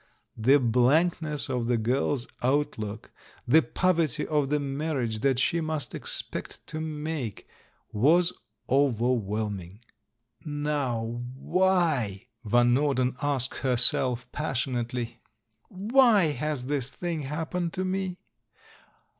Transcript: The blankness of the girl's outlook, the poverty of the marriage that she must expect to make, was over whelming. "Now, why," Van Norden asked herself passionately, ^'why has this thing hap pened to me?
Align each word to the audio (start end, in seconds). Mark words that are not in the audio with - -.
The 0.39 0.57
blankness 0.57 1.47
of 1.47 1.67
the 1.67 1.77
girl's 1.77 2.25
outlook, 2.41 3.11
the 3.47 3.61
poverty 3.61 4.25
of 4.25 4.49
the 4.49 4.59
marriage 4.59 5.19
that 5.19 5.37
she 5.37 5.61
must 5.61 5.93
expect 5.93 6.65
to 6.69 6.81
make, 6.81 7.47
was 7.91 8.33
over 8.67 9.11
whelming. 9.11 9.81
"Now, 10.43 11.21
why," 11.35 12.29
Van 12.43 12.73
Norden 12.73 13.15
asked 13.21 13.57
herself 13.57 14.25
passionately, 14.31 15.21
^'why 15.71 16.33
has 16.33 16.65
this 16.65 16.89
thing 16.89 17.21
hap 17.21 17.51
pened 17.51 17.71
to 17.73 17.85
me? 17.85 18.17